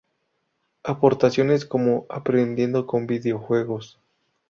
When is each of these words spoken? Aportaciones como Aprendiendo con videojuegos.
Aportaciones 0.83 1.63
como 1.63 2.07
Aprendiendo 2.09 2.87
con 2.87 3.05
videojuegos. 3.05 3.99